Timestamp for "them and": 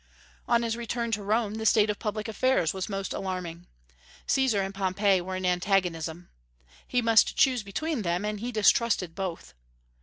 8.01-8.39